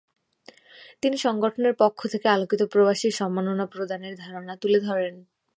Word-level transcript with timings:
তিনি 1.01 1.17
সংগঠনের 1.17 1.73
পক্ষ 1.79 1.99
থেকে 2.07 2.27
আলোকিত 2.29 2.61
প্রবাসীর 2.63 3.13
সম্মাননা 3.13 3.65
প্রদানের 3.65 4.13
ধারণা 4.15 4.53
তুলে 4.55 4.79
ধরেন। 4.79 5.15